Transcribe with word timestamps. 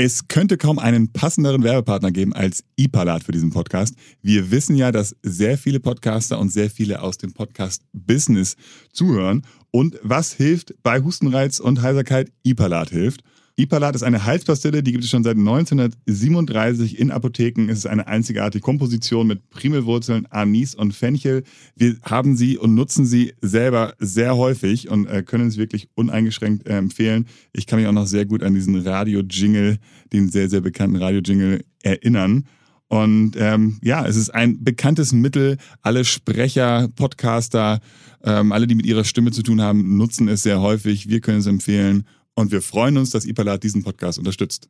Es 0.00 0.28
könnte 0.28 0.58
kaum 0.58 0.78
einen 0.78 1.12
passenderen 1.12 1.64
Werbepartner 1.64 2.12
geben 2.12 2.32
als 2.32 2.62
iPalat 2.76 3.24
für 3.24 3.32
diesen 3.32 3.50
Podcast. 3.50 3.96
Wir 4.22 4.52
wissen 4.52 4.76
ja, 4.76 4.92
dass 4.92 5.16
sehr 5.24 5.58
viele 5.58 5.80
Podcaster 5.80 6.38
und 6.38 6.52
sehr 6.52 6.70
viele 6.70 7.02
aus 7.02 7.18
dem 7.18 7.32
Podcast-Business 7.32 8.54
zuhören. 8.92 9.42
Und 9.72 9.98
was 10.04 10.32
hilft 10.32 10.72
bei 10.84 11.00
Hustenreiz 11.00 11.58
und 11.58 11.82
Heiserkeit? 11.82 12.30
iPalat 12.44 12.90
hilft. 12.90 13.24
Ipalat 13.58 13.96
ist 13.96 14.04
eine 14.04 14.24
Halspastille, 14.24 14.84
die 14.84 14.92
gibt 14.92 15.02
es 15.02 15.10
schon 15.10 15.24
seit 15.24 15.36
1937 15.36 16.96
in 16.96 17.10
Apotheken. 17.10 17.68
Es 17.68 17.78
ist 17.78 17.86
eine 17.86 18.06
einzigartige 18.06 18.62
Komposition 18.62 19.26
mit 19.26 19.50
Primelwurzeln, 19.50 20.26
Anis 20.30 20.76
und 20.76 20.94
Fenchel. 20.94 21.42
Wir 21.74 21.96
haben 22.04 22.36
sie 22.36 22.56
und 22.56 22.76
nutzen 22.76 23.04
sie 23.04 23.34
selber 23.40 23.94
sehr 23.98 24.36
häufig 24.36 24.88
und 24.90 25.06
äh, 25.06 25.24
können 25.24 25.48
es 25.48 25.56
wirklich 25.56 25.88
uneingeschränkt 25.96 26.68
äh, 26.68 26.76
empfehlen. 26.76 27.26
Ich 27.52 27.66
kann 27.66 27.80
mich 27.80 27.88
auch 27.88 27.92
noch 27.92 28.06
sehr 28.06 28.26
gut 28.26 28.44
an 28.44 28.54
diesen 28.54 28.76
Radio-Jingle, 28.76 29.78
den 30.12 30.30
sehr, 30.30 30.48
sehr 30.48 30.60
bekannten 30.60 30.94
Radio-Jingle 30.94 31.64
erinnern. 31.82 32.44
Und 32.86 33.32
ähm, 33.38 33.80
ja, 33.82 34.06
es 34.06 34.14
ist 34.14 34.30
ein 34.30 34.62
bekanntes 34.62 35.12
Mittel. 35.12 35.56
Alle 35.82 36.04
Sprecher, 36.04 36.88
Podcaster, 36.94 37.80
ähm, 38.22 38.52
alle, 38.52 38.68
die 38.68 38.76
mit 38.76 38.86
ihrer 38.86 39.02
Stimme 39.02 39.32
zu 39.32 39.42
tun 39.42 39.60
haben, 39.60 39.96
nutzen 39.96 40.28
es 40.28 40.44
sehr 40.44 40.60
häufig. 40.60 41.08
Wir 41.08 41.20
können 41.20 41.40
es 41.40 41.46
empfehlen. 41.46 42.04
Und 42.38 42.52
wir 42.52 42.62
freuen 42.62 42.96
uns, 42.98 43.10
dass 43.10 43.24
Ipalat 43.24 43.64
diesen 43.64 43.82
Podcast 43.82 44.16
unterstützt. 44.16 44.68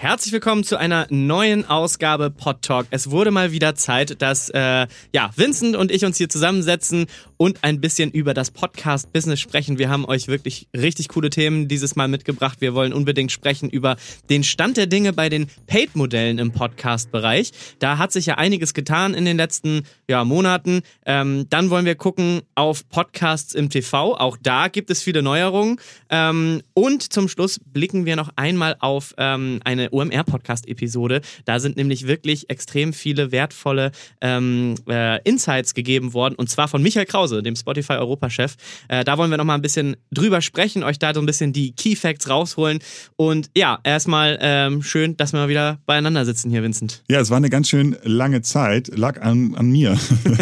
Herzlich 0.00 0.32
willkommen 0.32 0.62
zu 0.62 0.76
einer 0.76 1.08
neuen 1.10 1.68
Ausgabe 1.68 2.30
Pod 2.30 2.62
Talk. 2.62 2.86
Es 2.90 3.10
wurde 3.10 3.32
mal 3.32 3.50
wieder 3.50 3.74
Zeit, 3.74 4.22
dass 4.22 4.48
äh, 4.48 4.86
ja 5.12 5.30
Vincent 5.34 5.74
und 5.74 5.90
ich 5.90 6.04
uns 6.04 6.16
hier 6.18 6.28
zusammensetzen 6.28 7.06
und 7.36 7.64
ein 7.64 7.80
bisschen 7.80 8.12
über 8.12 8.32
das 8.32 8.52
Podcast-Business 8.52 9.40
sprechen. 9.40 9.76
Wir 9.78 9.88
haben 9.88 10.04
euch 10.04 10.28
wirklich 10.28 10.68
richtig 10.76 11.08
coole 11.08 11.30
Themen 11.30 11.66
dieses 11.66 11.96
Mal 11.96 12.06
mitgebracht. 12.06 12.60
Wir 12.60 12.74
wollen 12.74 12.92
unbedingt 12.92 13.32
sprechen 13.32 13.70
über 13.70 13.96
den 14.30 14.44
Stand 14.44 14.76
der 14.76 14.86
Dinge 14.86 15.12
bei 15.12 15.28
den 15.28 15.48
Paid-Modellen 15.66 16.38
im 16.38 16.52
Podcast-Bereich. 16.52 17.50
Da 17.80 17.98
hat 17.98 18.12
sich 18.12 18.26
ja 18.26 18.36
einiges 18.36 18.74
getan 18.74 19.14
in 19.14 19.24
den 19.24 19.36
letzten 19.36 19.82
ja, 20.08 20.24
Monaten. 20.24 20.82
Ähm, 21.06 21.46
dann 21.50 21.70
wollen 21.70 21.86
wir 21.86 21.96
gucken 21.96 22.42
auf 22.54 22.88
Podcasts 22.88 23.52
im 23.52 23.68
TV. 23.68 24.16
Auch 24.16 24.36
da 24.40 24.68
gibt 24.68 24.90
es 24.90 25.02
viele 25.02 25.22
Neuerungen. 25.22 25.80
Ähm, 26.08 26.62
und 26.74 27.12
zum 27.12 27.28
Schluss 27.28 27.58
blicken 27.58 28.04
wir 28.04 28.14
noch 28.14 28.30
einmal 28.36 28.76
auf 28.78 29.14
ähm, 29.18 29.58
eine 29.64 29.87
OMR-Podcast-Episode. 29.92 31.20
Da 31.44 31.60
sind 31.60 31.76
nämlich 31.76 32.06
wirklich 32.06 32.50
extrem 32.50 32.92
viele 32.92 33.32
wertvolle 33.32 33.92
ähm, 34.20 34.74
äh, 34.88 35.22
Insights 35.22 35.74
gegeben 35.74 36.12
worden 36.14 36.34
und 36.34 36.48
zwar 36.50 36.68
von 36.68 36.82
Michael 36.82 37.06
Krause, 37.06 37.42
dem 37.42 37.56
Spotify-Europachef. 37.56 38.56
Äh, 38.88 39.04
da 39.04 39.18
wollen 39.18 39.30
wir 39.30 39.38
nochmal 39.38 39.58
ein 39.58 39.62
bisschen 39.62 39.96
drüber 40.10 40.40
sprechen, 40.40 40.82
euch 40.82 40.98
da 40.98 41.14
so 41.14 41.20
ein 41.20 41.26
bisschen 41.26 41.52
die 41.52 41.72
Key 41.72 41.96
Facts 41.96 42.28
rausholen. 42.28 42.78
Und 43.16 43.50
ja, 43.56 43.78
erstmal 43.84 44.38
ähm, 44.40 44.82
schön, 44.82 45.16
dass 45.16 45.32
wir 45.32 45.40
mal 45.40 45.48
wieder 45.48 45.78
beieinander 45.86 46.24
sitzen 46.24 46.50
hier, 46.50 46.62
Vincent. 46.62 47.02
Ja, 47.08 47.20
es 47.20 47.30
war 47.30 47.36
eine 47.36 47.50
ganz 47.50 47.68
schön 47.68 47.96
lange 48.02 48.42
Zeit, 48.42 48.88
lag 48.96 49.20
an, 49.22 49.54
an 49.54 49.70
mir. 49.70 49.98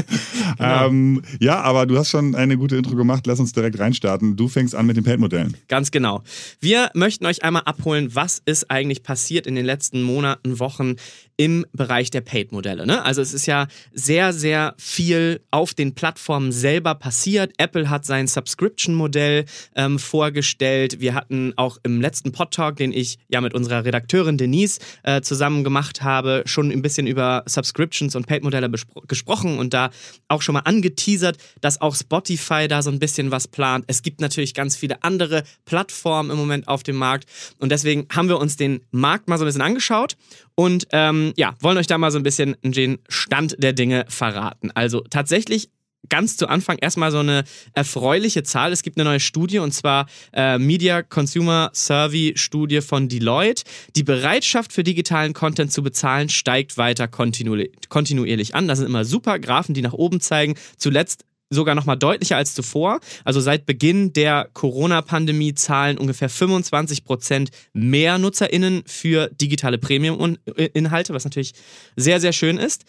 genau. 0.58 0.86
ähm, 0.86 1.22
ja, 1.40 1.60
aber 1.60 1.86
du 1.86 1.98
hast 1.98 2.10
schon 2.10 2.34
eine 2.34 2.56
gute 2.56 2.76
Intro 2.76 2.96
gemacht. 2.96 3.26
Lass 3.26 3.40
uns 3.40 3.52
direkt 3.52 3.78
reinstarten. 3.78 4.36
Du 4.36 4.48
fängst 4.48 4.74
an 4.74 4.86
mit 4.86 4.96
den 4.96 5.04
Paid-Modellen. 5.04 5.56
Ganz 5.68 5.90
genau. 5.90 6.22
Wir 6.60 6.90
möchten 6.94 7.26
euch 7.26 7.44
einmal 7.44 7.62
abholen, 7.64 8.14
was 8.14 8.40
ist 8.44 8.70
eigentlich 8.70 9.02
passiert 9.02 9.35
in 9.44 9.56
den 9.56 9.66
letzten 9.66 10.02
Monaten, 10.02 10.60
Wochen 10.60 10.94
im 11.36 11.66
Bereich 11.72 12.10
der 12.10 12.22
Paid-Modelle. 12.22 12.86
Ne? 12.86 13.04
Also 13.04 13.20
es 13.20 13.34
ist 13.34 13.46
ja 13.46 13.66
sehr, 13.92 14.32
sehr 14.32 14.74
viel 14.78 15.40
auf 15.50 15.74
den 15.74 15.94
Plattformen 15.94 16.50
selber 16.50 16.94
passiert. 16.94 17.52
Apple 17.58 17.90
hat 17.90 18.06
sein 18.06 18.26
Subscription-Modell 18.26 19.44
ähm, 19.74 19.98
vorgestellt. 19.98 21.00
Wir 21.00 21.14
hatten 21.14 21.52
auch 21.56 21.78
im 21.82 22.00
letzten 22.00 22.32
Pod-Talk, 22.32 22.76
den 22.76 22.92
ich 22.92 23.18
ja 23.28 23.40
mit 23.40 23.52
unserer 23.54 23.84
Redakteurin 23.84 24.38
Denise 24.38 24.78
äh, 25.02 25.20
zusammen 25.20 25.62
gemacht 25.62 26.02
habe, 26.02 26.42
schon 26.46 26.70
ein 26.70 26.80
bisschen 26.80 27.06
über 27.06 27.42
Subscriptions 27.46 28.16
und 28.16 28.26
Paid-Modelle 28.26 28.70
gesprochen 29.06 29.58
und 29.58 29.74
da 29.74 29.90
auch 30.28 30.40
schon 30.40 30.54
mal 30.54 30.60
angeteasert, 30.60 31.36
dass 31.60 31.80
auch 31.80 31.94
Spotify 31.94 32.66
da 32.66 32.80
so 32.80 32.90
ein 32.90 32.98
bisschen 32.98 33.30
was 33.30 33.46
plant. 33.46 33.84
Es 33.88 34.02
gibt 34.02 34.20
natürlich 34.20 34.54
ganz 34.54 34.76
viele 34.76 35.02
andere 35.02 35.42
Plattformen 35.66 36.30
im 36.30 36.38
Moment 36.38 36.68
auf 36.68 36.82
dem 36.82 36.96
Markt 36.96 37.28
und 37.58 37.70
deswegen 37.70 38.06
haben 38.10 38.28
wir 38.28 38.38
uns 38.38 38.56
den 38.56 38.80
Markt 38.90 39.25
mal 39.28 39.38
so 39.38 39.44
ein 39.44 39.46
bisschen 39.46 39.62
angeschaut 39.62 40.16
und 40.54 40.88
ähm, 40.92 41.32
ja, 41.36 41.54
wollen 41.60 41.78
euch 41.78 41.86
da 41.86 41.98
mal 41.98 42.10
so 42.10 42.18
ein 42.18 42.22
bisschen 42.22 42.56
den 42.62 42.98
Stand 43.08 43.56
der 43.58 43.72
Dinge 43.72 44.04
verraten. 44.08 44.70
Also 44.74 45.00
tatsächlich 45.00 45.70
ganz 46.08 46.36
zu 46.36 46.48
Anfang 46.48 46.78
erstmal 46.78 47.10
so 47.10 47.18
eine 47.18 47.44
erfreuliche 47.72 48.42
Zahl. 48.42 48.72
Es 48.72 48.82
gibt 48.82 48.98
eine 48.98 49.08
neue 49.08 49.20
Studie 49.20 49.58
und 49.58 49.72
zwar 49.72 50.06
äh, 50.32 50.58
Media 50.58 51.02
Consumer 51.02 51.70
Survey 51.72 52.34
Studie 52.36 52.80
von 52.80 53.08
Deloitte. 53.08 53.64
Die 53.94 54.02
Bereitschaft 54.04 54.72
für 54.72 54.84
digitalen 54.84 55.32
Content 55.32 55.72
zu 55.72 55.82
bezahlen 55.82 56.28
steigt 56.28 56.76
weiter 56.76 57.08
kontinu 57.08 57.56
kontinuierlich 57.88 58.54
an. 58.54 58.68
Das 58.68 58.78
sind 58.78 58.86
immer 58.86 59.04
super 59.04 59.38
Graphen, 59.38 59.74
die 59.74 59.82
nach 59.82 59.92
oben 59.92 60.20
zeigen. 60.20 60.56
Zuletzt 60.76 61.24
sogar 61.50 61.74
noch 61.74 61.84
mal 61.84 61.96
deutlicher 61.96 62.36
als 62.36 62.54
zuvor. 62.54 63.00
Also 63.24 63.40
seit 63.40 63.66
Beginn 63.66 64.12
der 64.12 64.48
Corona-Pandemie 64.52 65.54
zahlen 65.54 65.98
ungefähr 65.98 66.28
25 66.28 67.04
Prozent 67.04 67.50
mehr 67.72 68.18
NutzerInnen 68.18 68.82
für 68.86 69.28
digitale 69.28 69.78
Premium-Inhalte, 69.78 71.14
was 71.14 71.24
natürlich 71.24 71.52
sehr, 71.96 72.20
sehr 72.20 72.32
schön 72.32 72.58
ist. 72.58 72.84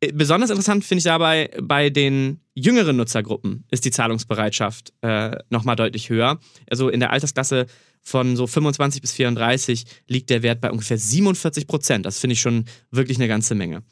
Äh, 0.00 0.12
besonders 0.12 0.50
interessant 0.50 0.84
finde 0.84 0.98
ich 0.98 1.04
dabei, 1.04 1.50
bei 1.62 1.88
den 1.88 2.40
jüngeren 2.54 2.96
Nutzergruppen 2.96 3.64
ist 3.70 3.84
die 3.84 3.90
Zahlungsbereitschaft 3.90 4.92
äh, 5.00 5.38
nochmal 5.48 5.76
deutlich 5.76 6.10
höher. 6.10 6.38
Also 6.68 6.88
in 6.88 7.00
der 7.00 7.10
Altersklasse 7.10 7.66
von 8.02 8.36
so 8.36 8.46
25 8.46 9.00
bis 9.00 9.12
34 9.12 9.84
liegt 10.08 10.28
der 10.28 10.42
Wert 10.42 10.60
bei 10.60 10.70
ungefähr 10.70 10.98
47 10.98 11.66
Prozent. 11.66 12.04
Das 12.04 12.18
finde 12.18 12.32
ich 12.32 12.40
schon 12.40 12.64
wirklich 12.90 13.16
eine 13.18 13.28
ganze 13.28 13.54
Menge. 13.54 13.84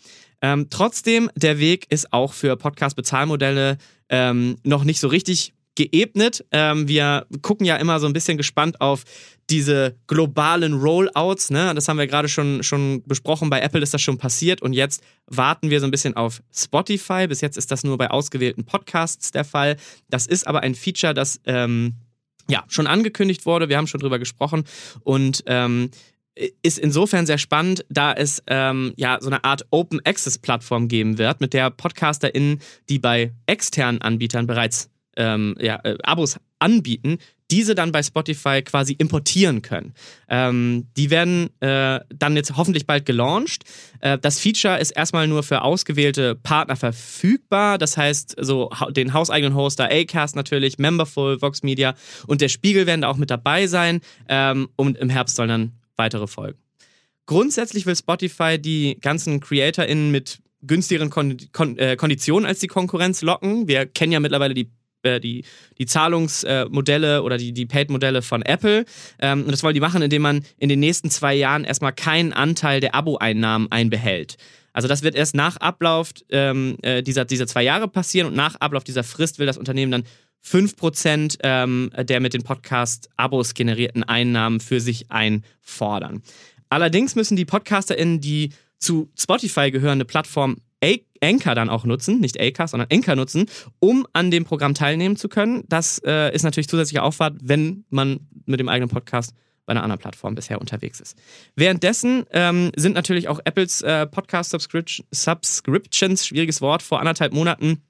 Ähm, 0.43 0.69
trotzdem, 0.71 1.31
der 1.37 1.59
Weg 1.59 1.87
ist 1.91 2.12
auch 2.12 2.33
für 2.33 2.56
Podcast-Bezahlmodelle 2.56 3.78
ähm, 4.09 4.56
noch 4.65 4.84
nicht 4.84 5.01
so 5.01 5.09
richtig 5.09 5.53
geebnet. 5.77 6.45
Ähm, 6.51 6.89
wir 6.89 7.27
gucken 7.43 7.65
ja 7.65 7.77
immer 7.77 8.01
so 8.01 8.06
ein 8.06 8.12
bisschen 8.12 8.37
gespannt 8.37 8.81
auf 8.81 9.05
diese 9.49 9.97
globalen 10.06 10.75
Rollouts. 10.75 11.50
Ne? 11.50 11.75
Das 11.75 11.89
haben 11.89 11.99
wir 11.99 12.06
gerade 12.06 12.29
schon, 12.29 12.62
schon 12.62 13.03
besprochen. 13.05 13.50
Bei 13.50 13.61
Apple 13.61 13.81
ist 13.81 13.95
das 13.95 14.03
schon 14.03 14.19
passiert 14.19 14.62
und 14.62 14.73
jetzt 14.73 15.03
warten 15.27 15.71
wir 15.71 15.81
so 15.81 15.87
ein 15.87 15.91
bisschen 15.91 16.17
auf 16.17 16.43
Spotify. 16.55 17.27
Bis 17.27 17.41
jetzt 17.41 17.56
ist 17.56 17.71
das 17.71 17.84
nur 17.84 17.99
bei 17.99 18.11
ausgewählten 18.11 18.65
Podcasts 18.65 19.31
der 19.33 19.45
Fall. 19.45 19.77
Das 20.09 20.27
ist 20.27 20.47
aber 20.47 20.61
ein 20.61 20.75
Feature, 20.75 21.15
das 21.15 21.41
ähm, 21.47 21.95
ja 22.49 22.65
schon 22.69 22.87
angekündigt 22.87 23.47
wurde. 23.47 23.69
Wir 23.69 23.77
haben 23.77 23.87
schon 23.87 24.00
drüber 24.00 24.19
gesprochen 24.19 24.65
und 25.03 25.43
ähm, 25.47 25.91
ist 26.63 26.79
insofern 26.79 27.27
sehr 27.27 27.39
spannend, 27.39 27.85
da 27.89 28.13
es 28.13 28.43
ähm, 28.47 28.93
ja 28.97 29.19
so 29.21 29.29
eine 29.29 29.45
Art 29.45 29.67
Open 29.71 30.01
Access 30.05 30.39
Plattform 30.39 30.89
geben 30.89 31.19
wird, 31.19 31.41
mit 31.41 31.53
der 31.53 31.71
PodcasterInnen, 31.71 32.61
die 32.89 32.99
bei 32.99 33.33
externen 33.47 34.01
Anbietern 34.01 34.47
bereits 34.47 34.91
ähm, 35.17 35.55
ja, 35.61 35.81
äh, 35.85 35.97
Abos 36.03 36.39
anbieten, 36.59 37.19
diese 37.51 37.75
dann 37.75 37.91
bei 37.91 38.03
Spotify 38.03 38.63
quasi 38.63 38.93
importieren 38.93 39.61
können. 39.63 39.93
Ähm, 40.29 40.87
die 40.97 41.11
werden 41.11 41.51
äh, 41.61 41.99
dann 42.09 42.37
jetzt 42.37 42.57
hoffentlich 42.57 42.87
bald 42.87 43.07
gelauncht. 43.07 43.65
Äh, 44.01 44.19
das 44.19 44.39
Feature 44.39 44.79
ist 44.79 44.93
erstmal 44.93 45.27
nur 45.27 45.43
für 45.43 45.62
ausgewählte 45.62 46.37
Partner 46.37 46.77
verfügbar. 46.77 47.77
Das 47.79 47.97
heißt, 47.97 48.37
so 48.41 48.71
den 48.91 49.12
hauseigenen 49.15 49.57
Hoster 49.57 49.91
Acast 49.91 50.37
natürlich, 50.37 50.79
Memberful, 50.79 51.43
Vox 51.43 51.62
Media 51.62 51.95
und 52.27 52.41
der 52.41 52.49
Spiegel 52.49 52.87
werden 52.87 53.01
da 53.01 53.09
auch 53.09 53.17
mit 53.17 53.31
dabei 53.31 53.67
sein. 53.67 54.01
Ähm, 54.29 54.69
und 54.77 54.97
im 54.99 55.11
Herbst 55.11 55.35
sollen 55.35 55.49
dann 55.49 55.73
weitere 56.00 56.27
Folgen. 56.27 56.59
Grundsätzlich 57.27 57.87
will 57.87 57.94
Spotify 57.94 58.59
die 58.59 58.99
ganzen 59.00 59.38
CreatorInnen 59.38 60.11
mit 60.11 60.41
günstigeren 60.62 61.11
Kon 61.11 61.37
Kon 61.53 61.78
äh, 61.78 61.94
Konditionen 61.94 62.47
als 62.47 62.59
die 62.59 62.66
Konkurrenz 62.66 63.22
locken. 63.22 63.69
Wir 63.69 63.87
kennen 63.87 64.12
ja 64.12 64.19
mittlerweile 64.19 64.55
die 64.55 64.72
äh, 65.03 65.21
die, 65.21 65.44
die 65.78 65.87
Zahlungsmodelle 65.87 67.22
oder 67.22 67.38
die, 67.38 67.53
die 67.53 67.66
Paid-Modelle 67.66 68.21
von 68.21 68.43
Apple. 68.43 68.84
Ähm, 69.19 69.44
und 69.44 69.50
das 69.53 69.62
wollen 69.62 69.75
die 69.75 69.81
machen, 69.81 70.03
indem 70.03 70.22
man 70.22 70.44
in 70.58 70.69
den 70.69 70.81
nächsten 70.81 71.11
zwei 71.11 71.35
Jahren 71.35 71.64
erstmal 71.64 71.93
keinen 71.93 72.32
Anteil 72.32 72.81
der 72.81 72.94
Abo-Einnahmen 72.94 73.70
einbehält. 73.70 74.37
Also 74.73 74.88
das 74.88 75.02
wird 75.02 75.14
erst 75.14 75.35
nach 75.35 75.56
Ablauf 75.56 76.12
ähm, 76.31 76.76
äh, 76.82 77.02
dieser, 77.02 77.25
dieser 77.25 77.47
zwei 77.47 77.62
Jahre 77.62 77.88
passieren 77.88 78.29
und 78.29 78.37
nach 78.37 78.56
Ablauf 78.56 78.85
dieser 78.85 79.02
Frist 79.02 79.38
will 79.38 79.47
das 79.47 79.58
Unternehmen 79.58 79.91
dann 79.93 80.05
5% 80.46 81.38
ähm, 81.42 81.90
der 81.98 82.20
mit 82.20 82.34
den 82.34 82.42
Podcast-Abos 82.42 83.54
generierten 83.54 84.04
Einnahmen 84.04 84.60
für 84.60 84.81
sich 84.81 85.10
einfordern. 85.10 86.22
Allerdings 86.69 87.14
müssen 87.14 87.37
die 87.37 87.44
PodcasterInnen 87.44 88.20
die 88.20 88.50
zu 88.78 89.10
Spotify 89.16 89.70
gehörende 89.70 90.04
Plattform 90.04 90.56
Anchor 91.22 91.54
dann 91.54 91.69
auch 91.69 91.84
nutzen, 91.84 92.20
nicht 92.20 92.40
Acast, 92.40 92.70
sondern 92.70 92.88
Anchor 92.90 93.14
nutzen, 93.14 93.46
um 93.78 94.06
an 94.12 94.31
dem 94.31 94.44
Programm 94.44 94.75
teilnehmen 94.75 95.16
zu 95.16 95.28
können. 95.28 95.64
Das 95.69 96.00
äh, 96.04 96.34
ist 96.34 96.42
natürlich 96.42 96.69
zusätzlicher 96.69 97.02
Aufwand, 97.02 97.40
wenn 97.42 97.84
man 97.90 98.20
mit 98.46 98.58
dem 98.58 98.69
eigenen 98.69 98.88
Podcast 98.88 99.34
bei 99.66 99.72
einer 99.72 99.82
anderen 99.82 100.00
Plattform 100.00 100.34
bisher 100.34 100.60
unterwegs 100.60 100.98
ist. 101.00 101.16
Währenddessen 101.54 102.25
ähm, 102.32 102.72
sind 102.75 102.94
natürlich 102.94 103.28
auch 103.28 103.40
Apples 103.44 103.82
äh, 103.82 104.06
Podcast 104.06 104.50
Subscriptions, 104.50 106.26
schwieriges 106.26 106.60
Wort, 106.60 106.82
vor 106.82 107.00
anderthalb 107.00 107.34
Monaten 107.34 107.82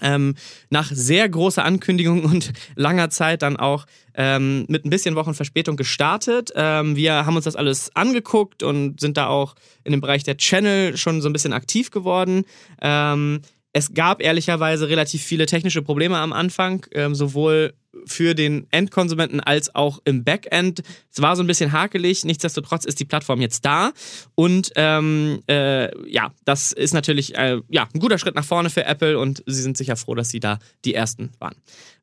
ähm, 0.00 0.34
nach 0.70 0.90
sehr 0.92 1.28
großer 1.28 1.64
Ankündigung 1.64 2.24
und 2.24 2.52
langer 2.76 3.10
Zeit 3.10 3.42
dann 3.42 3.56
auch 3.56 3.86
ähm, 4.14 4.64
mit 4.68 4.84
ein 4.84 4.90
bisschen 4.90 5.14
Wochenverspätung 5.14 5.76
gestartet. 5.76 6.52
Ähm, 6.54 6.96
wir 6.96 7.26
haben 7.26 7.36
uns 7.36 7.44
das 7.44 7.56
alles 7.56 7.94
angeguckt 7.94 8.62
und 8.62 9.00
sind 9.00 9.16
da 9.16 9.28
auch 9.28 9.54
in 9.84 9.92
dem 9.92 10.00
Bereich 10.00 10.24
der 10.24 10.36
Channel 10.36 10.96
schon 10.96 11.20
so 11.20 11.28
ein 11.28 11.32
bisschen 11.32 11.52
aktiv 11.52 11.90
geworden. 11.90 12.44
Ähm, 12.80 13.40
es 13.72 13.94
gab 13.94 14.22
ehrlicherweise 14.22 14.88
relativ 14.88 15.22
viele 15.22 15.46
technische 15.46 15.82
Probleme 15.82 16.18
am 16.18 16.32
Anfang, 16.32 16.86
ähm, 16.92 17.14
sowohl 17.14 17.74
für 18.06 18.34
den 18.34 18.66
Endkonsumenten 18.70 19.40
als 19.40 19.74
auch 19.74 20.00
im 20.04 20.24
Backend. 20.24 20.82
Es 21.10 21.20
war 21.20 21.36
so 21.36 21.42
ein 21.42 21.46
bisschen 21.46 21.72
hakelig, 21.72 22.24
nichtsdestotrotz 22.24 22.84
ist 22.84 23.00
die 23.00 23.04
Plattform 23.04 23.40
jetzt 23.40 23.64
da 23.64 23.92
und 24.34 24.72
ähm, 24.76 25.40
äh, 25.48 25.88
ja, 26.10 26.32
das 26.44 26.72
ist 26.72 26.94
natürlich 26.94 27.34
äh, 27.36 27.60
ja, 27.68 27.88
ein 27.92 28.00
guter 28.00 28.18
Schritt 28.18 28.34
nach 28.34 28.44
vorne 28.44 28.70
für 28.70 28.84
Apple 28.84 29.18
und 29.18 29.42
sie 29.46 29.62
sind 29.62 29.76
sicher 29.76 29.96
froh, 29.96 30.14
dass 30.14 30.30
sie 30.30 30.40
da 30.40 30.58
die 30.84 30.94
Ersten 30.94 31.30
waren. 31.38 31.56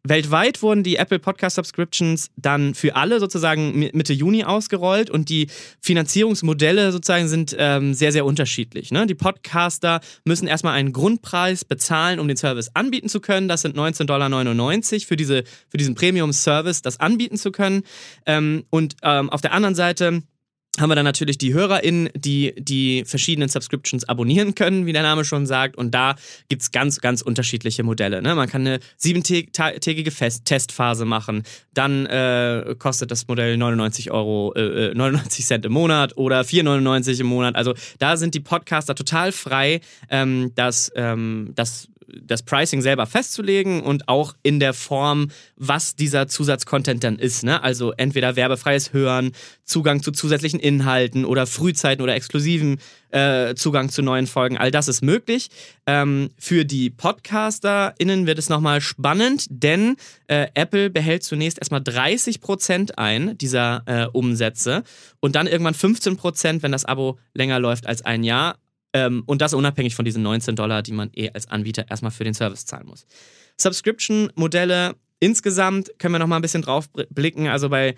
Weltweit 0.08 0.62
wurden 0.62 0.84
die 0.84 0.98
Apple 0.98 1.20
Podcast 1.20 1.56
Subscriptions 1.56 2.30
dann 2.36 2.76
für 2.76 2.96
alle 2.96 3.20
sozusagen 3.20 3.90
Mitte 3.94 4.14
Juni 4.14 4.44
ausgerollt 4.44 5.10
und 5.10 5.30
die 5.30 5.48
Finanzierungsmodelle 5.82 6.92
sozusagen 6.92 7.28
sind 7.28 7.56
ähm, 7.58 7.94
sehr, 7.94 8.12
sehr 8.12 8.26
unterschiedlich. 8.26 8.92
Ne? 8.92 9.08
Die 9.08 9.16
Podcaster 9.16 10.02
müssen 10.24 10.48
erstmal 10.48 10.74
einen 10.74 10.94
Grundpreis 10.94 11.66
bezahlen, 11.66 12.20
um 12.20 12.28
den 12.28 12.38
Service 12.38 12.70
anbieten 12.76 13.10
zu 13.10 13.20
können. 13.20 13.48
Das 13.48 13.62
sind 13.62 13.76
19,99 13.76 14.06
Dollar 14.06 15.02
für, 15.08 15.16
diese, 15.16 15.44
für 15.70 15.78
diesen 15.86 15.96
Premium-Service, 15.96 16.82
das 16.82 17.00
anbieten 17.00 17.38
zu 17.38 17.52
können. 17.52 17.84
Ähm, 18.26 18.66
und 18.70 18.96
ähm, 19.04 19.30
auf 19.30 19.42
der 19.42 19.54
anderen 19.54 19.76
Seite 19.76 20.24
haben 20.80 20.90
wir 20.90 20.96
dann 20.96 21.06
natürlich 21.06 21.38
die 21.38 21.54
HörerInnen, 21.54 22.10
die 22.16 22.54
die 22.58 23.06
verschiedenen 23.06 23.50
Subscriptions 23.50 24.08
abonnieren 24.08 24.56
können, 24.56 24.86
wie 24.86 24.94
der 24.94 25.04
Name 25.04 25.24
schon 25.24 25.46
sagt. 25.46 25.78
Und 25.78 25.92
da 25.92 26.16
gibt 26.50 26.64
es 26.64 26.72
ganz, 26.72 27.00
ganz 27.00 27.22
unterschiedliche 27.22 27.84
Modelle. 27.84 28.22
Ne? 28.22 28.36
Man 28.36 28.50
kann 28.50 28.62
eine 28.62 28.80
siebentägige 28.98 30.12
Fest 30.12 30.46
Testphase 30.46 31.06
machen. 31.06 31.44
Dann 31.74 32.06
äh, 32.08 32.76
kostet 32.78 33.12
das 33.12 33.28
Modell 33.28 33.58
99 33.58 34.12
Euro, 34.12 34.54
äh, 34.56 34.94
99 34.94 35.40
äh, 35.40 35.48
Cent 35.48 35.66
im 35.66 35.72
Monat 35.72 36.18
oder 36.18 36.42
4,99 36.42 37.22
im 37.22 37.28
Monat. 37.28 37.56
Also 37.56 37.74
da 38.00 38.18
sind 38.18 38.34
die 38.34 38.42
Podcaster 38.42 38.96
total 38.96 39.32
frei, 39.32 39.82
ähm, 40.10 40.52
dass 40.56 40.92
ähm, 40.96 41.52
das 41.56 41.88
das 42.22 42.44
Pricing 42.44 42.82
selber 42.82 43.06
festzulegen 43.06 43.82
und 43.82 44.08
auch 44.08 44.36
in 44.44 44.60
der 44.60 44.74
Form, 44.74 45.30
was 45.56 45.96
dieser 45.96 46.28
Zusatzcontent 46.28 47.04
dann 47.04 47.18
ist. 47.18 47.44
Ne? 47.44 47.62
Also 47.64 47.92
entweder 47.94 48.36
werbefreies 48.36 48.94
Hören, 48.94 49.32
Zugang 49.64 50.02
zu 50.02 50.12
zusätzlichen 50.12 50.60
Inhalten 50.60 51.26
oder 51.26 51.48
Frühzeiten 51.48 52.02
oder 52.02 52.16
exklusiven 52.16 52.78
äh, 53.10 53.56
Zugang 53.56 53.90
zu 53.90 54.02
neuen 54.02 54.28
Folgen. 54.28 54.58
All 54.58 54.72
das 54.72 54.88
ist 54.88 55.02
möglich. 55.02 55.50
Ähm, 55.88 56.30
für 56.38 56.66
die 56.66 56.90
PodcasterInnen 56.90 58.28
wird 58.28 58.40
es 58.40 58.50
nochmal 58.50 58.82
spannend, 58.82 59.48
denn 59.50 59.96
äh, 60.28 60.48
Apple 60.54 60.90
behält 60.90 61.24
zunächst 61.24 61.58
erstmal 61.58 61.82
30% 61.82 62.96
ein 62.98 63.38
dieser 63.38 63.84
äh, 63.86 64.06
Umsätze 64.12 64.84
und 65.20 65.36
dann 65.36 65.48
irgendwann 65.48 65.76
15%, 65.76 66.62
wenn 66.62 66.72
das 66.72 66.86
Abo 66.86 67.18
länger 67.34 67.60
läuft 67.60 67.88
als 67.88 68.04
ein 68.04 68.24
Jahr. 68.24 68.58
Ähm, 68.96 69.24
und 69.26 69.42
das 69.42 69.54
unabhängig 69.54 69.94
von 69.94 70.06
diesen 70.06 70.24
19 70.24 70.56
Dollar, 70.56 70.82
die 70.82 70.94
man 70.94 71.10
eh 71.14 71.30
als 71.30 71.50
Anbieter 71.50 71.86
erstmal 71.90 72.12
für 72.12 72.24
den 72.24 72.34
Service 72.34 72.66
zahlen 72.66 72.88
muss. 72.88 73.06
Subscription-Modelle 73.58 74.96
insgesamt 75.20 75.92
können 76.00 76.14
wir 76.14 76.20
noch 76.20 76.28
mal 76.28 76.38
ein 76.38 76.42
bisschen 76.42 76.62
drauf 76.62 76.90
blicken. 77.10 77.48
Also 77.48 77.68
bei 77.68 77.96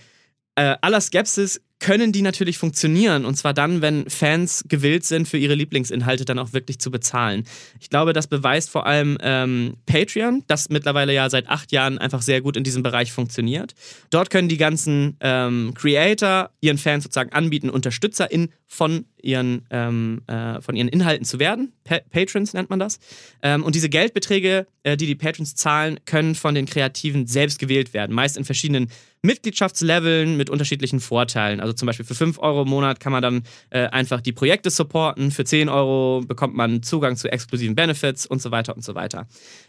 äh, 0.56 0.76
aller 0.82 1.00
Skepsis 1.00 1.62
können 1.80 2.12
die 2.12 2.22
natürlich 2.22 2.58
funktionieren. 2.58 3.26
Und 3.26 3.36
zwar 3.36 3.54
dann, 3.54 3.82
wenn 3.82 4.10
Fans 4.10 4.66
gewillt 4.68 5.06
sind, 5.06 5.28
für 5.28 5.38
ihre 5.38 5.54
Lieblingsinhalte 5.54 6.26
dann 6.26 6.40
auch 6.40 6.54
wirklich 6.54 6.80
zu 6.80 6.90
bezahlen. 6.90 7.44
Ich 7.80 7.90
glaube, 7.90 8.14
das 8.14 8.28
beweist 8.28 8.70
vor 8.70 8.88
allem 8.88 9.18
ähm, 9.22 9.78
Patreon, 9.86 10.44
das 10.48 10.70
mittlerweile 10.70 11.14
ja 11.14 11.30
seit 11.30 11.48
acht 11.48 11.72
Jahren 11.72 11.98
einfach 11.98 12.22
sehr 12.22 12.42
gut 12.42 12.58
in 12.58 12.64
diesem 12.64 12.84
Bereich 12.84 13.12
funktioniert. 13.12 13.76
Dort 14.10 14.30
können 14.30 14.50
die 14.50 14.58
ganzen 14.58 15.18
ähm, 15.20 15.74
Creator 15.76 16.50
ihren 16.62 16.78
Fans 16.78 17.04
sozusagen 17.04 17.32
anbieten, 17.32 17.70
UnterstützerInnen 17.70 18.50
von 18.66 19.06
ihren, 19.22 19.66
ähm, 19.70 20.22
äh, 20.28 20.62
von 20.62 20.76
ihren 20.76 20.88
Inhalten 20.88 21.26
zu 21.26 21.40
werden. 21.40 21.74
Pa 21.84 22.00
Patrons 22.10 22.54
nennt 22.54 22.70
man 22.70 22.80
das. 22.80 23.00
Ähm, 23.42 23.64
und 23.64 23.76
diese 23.76 23.90
Geldbeträge, 23.90 24.68
äh, 24.84 24.98
die 24.98 25.06
die 25.06 25.16
Patrons 25.16 25.56
zahlen, 25.56 26.00
können 26.06 26.36
von 26.36 26.56
den 26.56 26.66
Kreativen 26.66 27.28
selbst 27.28 27.60
gewählt 27.60 27.94
werden. 27.94 28.16
Meist 28.16 28.38
in 28.38 28.46
verschiedenen 28.46 28.90
Mitgliedschaftsleveln 29.28 30.36
mit 30.38 30.50
unterschiedlichen 30.50 31.00
Vorteilen. 31.00 31.60
Also 31.60 31.74
zum 31.74 31.86
Beispiel 31.86 32.06
für 32.06 32.16
5 32.16 32.40
Euro 32.40 32.64
im 32.64 32.70
Monat 32.70 33.00
kann 33.00 33.12
man 33.12 33.22
dann 33.22 33.44
äh, 33.70 33.88
einfach 33.88 34.22
die 34.22 34.32
Projekte 34.32 34.72
supporten. 34.72 35.30
Für 35.32 35.46
10 35.46 35.70
Euro 35.70 36.22
bekommt 36.26 36.56
man 36.56 36.82
Zugang 36.82 37.16
zu 37.16 37.32
exklusiven 37.32 37.76
Benefits 37.76 38.26
und 38.26 38.42
so 38.42 38.50
weiter 38.50 38.76
und 38.76 38.84
so 38.84 38.96
weiter. 38.96 39.28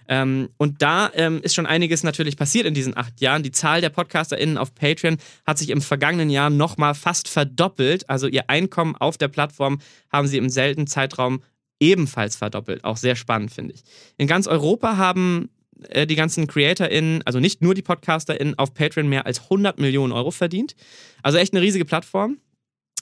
Ähm, 0.09 0.49
und 0.57 0.81
da 0.81 1.11
ähm, 1.15 1.41
ist 1.43 1.55
schon 1.55 1.67
einiges 1.67 2.03
natürlich 2.03 2.37
passiert 2.37 2.67
in 2.67 2.75
diesen 2.75 2.97
acht 2.97 3.21
Jahren. 3.21 3.43
Die 3.43 3.51
Zahl 3.51 3.81
der 3.81 3.91
PodcasterInnen 3.91 4.57
auf 4.57 4.75
Patreon 4.75 5.19
hat 5.47 5.59
sich 5.59 5.71
im 5.71 5.83
vergangenen 5.83 6.31
Jahr 6.31 6.49
nochmal 6.49 6.95
fast 6.95 7.29
verdoppelt. 7.29 8.09
Also 8.09 8.27
ihr 8.29 8.49
Einkommen 8.49 8.97
auf 8.97 9.19
der 9.19 9.29
Plattform 9.29 9.81
haben 10.11 10.27
sie 10.27 10.39
im 10.39 10.49
seltenen 10.49 10.87
Zeitraum 10.87 11.43
ebenfalls 11.81 12.37
verdoppelt. 12.37 12.85
Auch 12.85 12.97
sehr 12.97 13.17
spannend, 13.17 13.53
finde 13.53 13.75
ich. 13.75 13.83
In 14.17 14.27
ganz 14.27 14.47
Europa 14.47 14.97
haben 14.97 15.51
äh, 15.89 16.07
die 16.07 16.17
ganzen 16.17 16.47
CreatorInnen, 16.47 17.23
also 17.25 17.41
nicht 17.41 17.63
nur 17.63 17.75
die 17.75 17.83
PodcasterInnen, 17.83 18.59
auf 18.59 18.75
Patreon 18.75 19.09
mehr 19.09 19.27
als 19.27 19.43
100 19.45 19.79
Millionen 19.79 20.13
Euro 20.13 20.31
verdient. 20.31 20.75
Also 21.23 21.39
echt 21.39 21.53
eine 21.53 21.63
riesige 21.63 21.85
Plattform. 21.85 22.39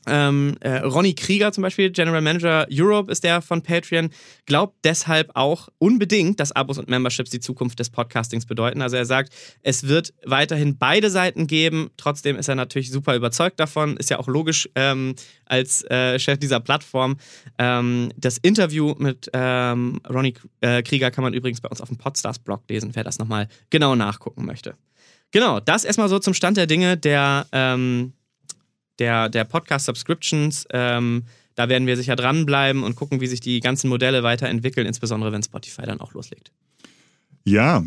Ähm, 0.06 0.56
äh, 0.61 0.79
Ronny 0.79 1.14
Krieger 1.14 1.53
zum 1.53 1.62
Beispiel, 1.62 1.91
General 1.91 2.20
Manager 2.20 2.67
Europe 2.70 3.11
ist 3.11 3.25
der 3.25 3.43
von 3.43 3.62
Patreon, 3.62 4.11
glaubt 4.47 4.76
deshalb 4.85 5.31
auch 5.35 5.69
unbedingt, 5.79 6.41
dass 6.41 6.53
Abos 6.53 6.79
und 6.79 6.88
Memberships 6.88 7.31
die 7.31 7.41
Zukunft 7.41 7.79
des 7.79 7.91
Podcastings 7.91 8.47
bedeuten. 8.47 8.82
Also 8.82 8.97
er 8.97 9.06
sagt, 9.06 9.32
es 9.62 9.88
wird 9.88 10.14
weiterhin 10.25 10.79
beide 10.79 11.11
Seiten 11.11 11.47
geben. 11.47 11.91
Trotzdem 11.97 12.37
ist 12.37 12.49
er 12.49 12.55
natürlich 12.55 12.91
super 12.91 13.17
überzeugt 13.17 13.61
davon. 13.61 13.97
Ist 13.97 14.11
ja 14.11 14.19
auch 14.19 14.29
logisch 14.29 14.69
ähm, 14.75 15.14
als 15.44 15.82
äh, 15.91 16.19
Chef 16.19 16.38
dieser 16.38 16.61
Plattform. 16.61 17.17
Ähm, 17.59 18.11
das 18.17 18.38
Interview 18.38 18.94
mit 18.99 19.31
ähm, 19.32 20.00
Ronny 20.09 20.35
äh, 20.61 20.82
Krieger 20.82 21.11
kann 21.11 21.25
man 21.25 21.35
übrigens 21.35 21.61
bei 21.61 21.69
uns 21.69 21.81
auf 21.81 21.88
dem 21.88 21.99
Podstars-Blog 21.99 22.62
lesen, 22.69 22.91
wer 22.94 23.05
das 23.05 23.19
nochmal 23.19 23.49
genau 23.70 23.94
nachgucken 23.94 24.44
möchte. 24.44 24.75
Genau, 25.32 25.61
das 25.61 25.85
erstmal 25.85 26.09
so 26.09 26.19
zum 26.19 26.35
Stand 26.35 26.56
der 26.56 26.67
Dinge 26.67 26.97
der 26.97 27.47
ähm, 27.52 28.12
der, 28.99 29.29
der 29.29 29.45
Podcast-Subscriptions. 29.45 30.67
Ähm, 30.73 31.25
da 31.55 31.69
werden 31.69 31.87
wir 31.87 31.97
sicher 31.97 32.17
dranbleiben 32.17 32.83
und 32.83 32.97
gucken, 32.97 33.21
wie 33.21 33.27
sich 33.27 33.41
die 33.41 33.61
ganzen 33.61 33.89
Modelle 33.89 34.23
weiterentwickeln, 34.23 34.87
insbesondere 34.87 35.33
wenn 35.33 35.43
Spotify 35.43 35.83
dann 35.83 36.01
auch 36.01 36.13
loslegt. 36.13 36.53
Ja, 37.45 37.83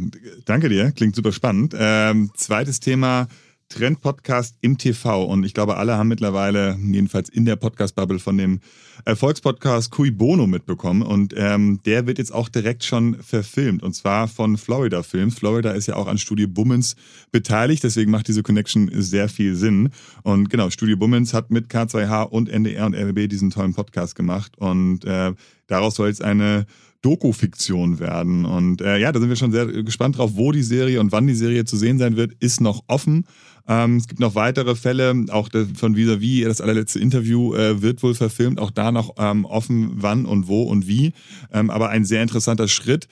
danke 0.45 0.69
dir. 0.69 0.91
Klingt 0.91 1.15
super 1.15 1.31
spannend. 1.31 1.75
Ähm, 1.77 2.31
zweites 2.33 2.79
Thema 2.79 3.27
Trend-Podcast 3.69 4.57
im 4.61 4.77
TV. 4.77 5.23
Und 5.23 5.45
ich 5.45 5.53
glaube, 5.53 5.77
alle 5.77 5.95
haben 5.95 6.09
mittlerweile, 6.09 6.77
jedenfalls 6.81 7.29
in 7.29 7.45
der 7.45 7.55
Podcast-Bubble, 7.55 8.19
von 8.19 8.37
dem 8.37 8.59
Erfolgspodcast 9.05 9.91
Cui 9.91 10.11
Bono 10.11 10.47
mitbekommen. 10.47 11.01
Und 11.01 11.33
ähm, 11.37 11.79
der 11.85 12.07
wird 12.07 12.17
jetzt 12.17 12.33
auch 12.33 12.49
direkt 12.49 12.83
schon 12.83 13.15
verfilmt. 13.21 13.83
Und 13.83 13.93
zwar 13.93 14.27
von 14.27 14.57
Florida 14.57 15.03
Films. 15.03 15.35
Florida 15.37 15.71
ist 15.71 15.87
ja 15.87 15.95
auch 15.95 16.07
an 16.07 16.17
Studio 16.17 16.47
Bummens 16.47 16.95
beteiligt. 17.31 17.83
Deswegen 17.83 18.11
macht 18.11 18.27
diese 18.27 18.43
Connection 18.43 18.89
sehr 18.93 19.29
viel 19.29 19.55
Sinn. 19.55 19.89
Und 20.23 20.49
genau, 20.49 20.69
Studio 20.69 20.97
Bummens 20.97 21.33
hat 21.33 21.51
mit 21.51 21.67
K2H 21.67 22.23
und 22.29 22.49
NDR 22.49 22.85
und 22.87 22.95
RBB 22.95 23.29
diesen 23.29 23.51
tollen 23.51 23.73
Podcast 23.73 24.15
gemacht. 24.15 24.57
Und 24.57 25.05
äh, 25.05 25.33
daraus 25.67 25.95
soll 25.95 26.09
jetzt 26.09 26.23
eine 26.23 26.65
Doku-Fiktion 27.01 27.99
werden. 27.99 28.45
Und 28.45 28.81
äh, 28.81 28.97
ja, 28.97 29.11
da 29.11 29.19
sind 29.19 29.29
wir 29.29 29.35
schon 29.35 29.51
sehr 29.51 29.67
gespannt 29.83 30.17
drauf, 30.17 30.31
wo 30.35 30.51
die 30.51 30.63
Serie 30.63 30.99
und 30.99 31.11
wann 31.11 31.27
die 31.27 31.35
Serie 31.35 31.65
zu 31.65 31.77
sehen 31.77 31.97
sein 31.97 32.17
wird, 32.17 32.33
ist 32.39 32.61
noch 32.61 32.83
offen. 32.87 33.25
Ähm, 33.67 33.97
es 33.97 34.07
gibt 34.07 34.19
noch 34.19 34.35
weitere 34.35 34.75
Fälle, 34.75 35.25
auch 35.29 35.49
von 35.75 35.95
Vis-a-vis, 35.95 36.45
das 36.45 36.61
allerletzte 36.61 36.99
Interview 36.99 37.53
äh, 37.53 37.81
wird 37.81 38.03
wohl 38.03 38.15
verfilmt, 38.15 38.59
auch 38.59 38.71
da 38.71 38.91
noch 38.91 39.15
ähm, 39.17 39.45
offen, 39.45 39.91
wann 39.95 40.25
und 40.25 40.47
wo 40.47 40.63
und 40.63 40.87
wie. 40.87 41.13
Ähm, 41.53 41.69
aber 41.69 41.89
ein 41.89 42.03
sehr 42.03 42.21
interessanter 42.21 42.67
Schritt 42.67 43.07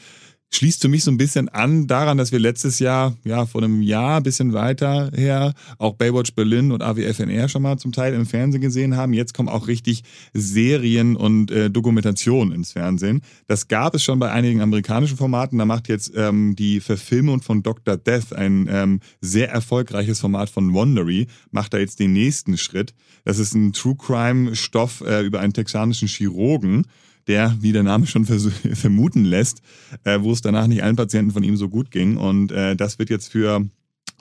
schließt 0.53 0.81
für 0.81 0.87
mich 0.87 1.03
so 1.03 1.11
ein 1.11 1.17
bisschen 1.17 1.49
an 1.49 1.87
daran, 1.87 2.17
dass 2.17 2.31
wir 2.31 2.39
letztes 2.39 2.79
Jahr, 2.79 3.15
ja, 3.23 3.45
vor 3.45 3.61
einem 3.61 3.81
Jahr, 3.81 4.21
bisschen 4.21 4.53
weiter 4.53 5.11
her, 5.13 5.53
auch 5.77 5.95
Baywatch 5.95 6.33
Berlin 6.33 6.71
und 6.71 6.81
AWFNR 6.81 7.49
schon 7.49 7.61
mal 7.61 7.77
zum 7.77 7.91
Teil 7.91 8.13
im 8.13 8.25
Fernsehen 8.25 8.61
gesehen 8.61 8.95
haben. 8.95 9.13
Jetzt 9.13 9.33
kommen 9.33 9.49
auch 9.49 9.67
richtig 9.67 10.03
Serien 10.33 11.15
und 11.15 11.51
äh, 11.51 11.69
Dokumentationen 11.69 12.53
ins 12.53 12.71
Fernsehen. 12.71 13.21
Das 13.47 13.67
gab 13.67 13.93
es 13.93 14.03
schon 14.03 14.19
bei 14.19 14.31
einigen 14.31 14.61
amerikanischen 14.61 15.17
Formaten. 15.17 15.57
Da 15.57 15.65
macht 15.65 15.89
jetzt 15.89 16.13
ähm, 16.15 16.55
die 16.55 16.79
Verfilmung 16.79 17.41
von 17.41 17.61
Dr. 17.61 17.97
Death, 17.97 18.33
ein 18.33 18.67
ähm, 18.69 18.99
sehr 19.21 19.49
erfolgreiches 19.49 20.19
Format 20.19 20.49
von 20.49 20.73
Wondery, 20.73 21.27
macht 21.51 21.73
da 21.73 21.77
jetzt 21.77 21.99
den 21.99 22.13
nächsten 22.13 22.57
Schritt. 22.57 22.93
Das 23.25 23.39
ist 23.39 23.53
ein 23.53 23.73
True 23.73 23.95
Crime 23.97 24.55
Stoff 24.55 25.01
äh, 25.01 25.21
über 25.21 25.39
einen 25.41 25.53
texanischen 25.53 26.07
Chirurgen 26.07 26.85
der, 27.27 27.55
wie 27.59 27.71
der 27.71 27.83
Name 27.83 28.07
schon 28.07 28.25
vermuten 28.73 29.25
lässt, 29.25 29.61
äh, 30.03 30.19
wo 30.21 30.31
es 30.31 30.41
danach 30.41 30.67
nicht 30.67 30.83
allen 30.83 30.95
Patienten 30.95 31.31
von 31.31 31.43
ihm 31.43 31.57
so 31.57 31.69
gut 31.69 31.91
ging. 31.91 32.17
Und 32.17 32.51
äh, 32.51 32.75
das 32.75 32.99
wird 32.99 33.09
jetzt 33.09 33.31
für 33.31 33.67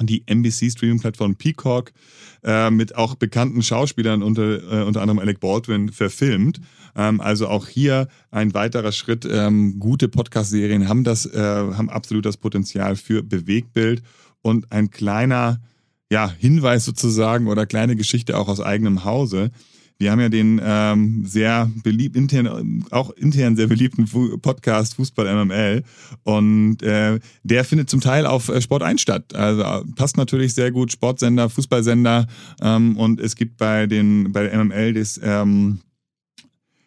die 0.01 0.27
NBC-Streaming-Plattform 0.27 1.37
Peacock 1.37 1.93
äh, 2.45 2.71
mit 2.71 2.97
auch 2.97 3.15
bekannten 3.15 3.63
Schauspielern 3.63 4.23
unter, 4.23 4.83
äh, 4.83 4.85
unter 4.85 5.01
anderem 5.01 5.19
Alec 5.19 5.41
Baldwin 5.41 5.91
verfilmt. 5.91 6.61
Ähm, 6.95 7.21
also 7.21 7.49
auch 7.49 7.67
hier 7.67 8.09
ein 8.31 8.53
weiterer 8.55 8.93
Schritt. 8.93 9.27
Ähm, 9.31 9.79
gute 9.79 10.09
Podcast-Serien 10.09 10.89
haben 10.89 11.05
das, 11.05 11.27
äh, 11.27 11.39
haben 11.39 11.89
absolut 11.89 12.27
das 12.27 12.37
Potenzial 12.37 12.97
für 12.97 13.23
Bewegtbild 13.23 14.03
und 14.43 14.71
ein 14.71 14.91
kleiner 14.91 15.61
ja, 16.11 16.31
Hinweis 16.31 16.85
sozusagen 16.85 17.49
oder 17.49 17.67
kleine 17.67 17.97
Geschichte 17.97 18.37
auch 18.37 18.49
aus 18.49 18.61
eigenem 18.61 19.05
Hause. 19.05 19.51
Wir 19.99 20.13
haben 20.13 20.21
ja 20.21 20.29
den 20.29 20.61
ähm, 20.63 21.25
sehr 21.25 21.71
beliebt, 21.83 22.17
intern, 22.17 22.85
auch 22.91 23.11
intern 23.11 23.57
sehr 23.57 23.67
beliebten 23.67 24.07
Podcast 24.43 24.95
Fußball 24.97 25.47
MML 25.47 25.85
und 26.23 26.83
äh, 26.83 27.19
der 27.43 27.65
findet 27.65 27.89
zum 27.89 28.01
Teil 28.01 28.27
auf 28.27 28.51
äh, 28.51 28.61
Sport 28.61 28.83
1 28.83 29.01
statt. 29.01 29.35
Also 29.35 29.63
äh, 29.63 29.83
passt 29.97 30.19
natürlich 30.19 30.53
sehr 30.53 30.71
gut, 30.71 30.93
Sportsender, 30.93 31.49
Fußballsender 31.49 32.27
ähm, 32.61 32.97
und 32.99 33.21
es 33.21 33.37
gibt 33.37 33.57
bei 33.57 33.87
den 33.87 34.33
bei 34.33 34.43
der 34.43 34.65
MML 34.65 34.93
das 34.93 35.19
ähm, 35.23 35.81